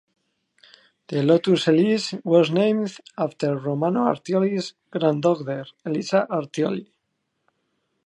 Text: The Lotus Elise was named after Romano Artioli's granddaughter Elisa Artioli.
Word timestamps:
The 1.09 1.21
Lotus 1.21 1.67
Elise 1.67 2.15
was 2.23 2.49
named 2.49 2.97
after 3.19 3.55
Romano 3.55 4.05
Artioli's 4.11 4.73
granddaughter 4.89 5.67
Elisa 5.85 6.25
Artioli. 6.27 6.87